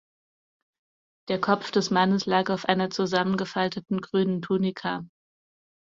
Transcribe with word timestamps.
Der 1.29 1.39
Kopf 1.39 1.69
des 1.69 1.91
Mannes 1.91 2.25
lag 2.25 2.49
auf 2.49 2.65
einer 2.67 2.89
zusammengefalteten 2.89 4.01
grünen 4.01 4.41
Tunika. 4.41 5.05